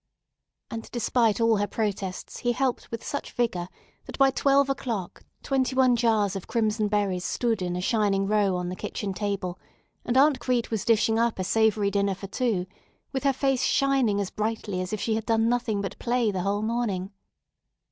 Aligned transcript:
And 0.71 0.89
despite 0.89 1.39
all 1.39 1.57
her 1.57 1.67
protests 1.67 2.37
he 2.39 2.53
helped 2.53 2.89
with 2.89 3.03
such 3.05 3.33
vigor 3.33 3.67
that 4.07 4.17
by 4.17 4.31
twelve 4.31 4.67
o'clock 4.67 5.23
twenty 5.43 5.75
one 5.75 5.95
jars 5.95 6.35
of 6.35 6.47
crimson 6.47 6.87
berries 6.87 7.23
stood 7.23 7.61
in 7.61 7.75
a 7.75 7.81
shining 7.81 8.25
row 8.25 8.55
on 8.55 8.69
the 8.69 8.75
kitchen 8.75 9.13
table, 9.13 9.59
and 10.03 10.17
Aunt 10.17 10.39
Crete 10.39 10.71
was 10.71 10.85
dishing 10.85 11.19
up 11.19 11.37
a 11.37 11.43
savory 11.43 11.91
dinner 11.91 12.15
for 12.15 12.25
two, 12.25 12.65
with 13.13 13.23
her 13.25 13.31
face 13.33 13.61
shining 13.61 14.19
as 14.19 14.31
brightly 14.31 14.81
as 14.81 14.91
if 14.91 14.99
she 14.99 15.13
had 15.13 15.27
done 15.27 15.47
nothing 15.47 15.81
but 15.81 15.99
play 15.99 16.31
the 16.31 16.41
whole 16.41 16.63
morning. 16.63 17.11